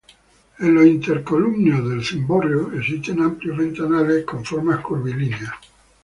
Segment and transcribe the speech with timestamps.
[0.57, 5.53] En los intercolumnios del cimborrio existen amplios ventanales con formas curvilíneas.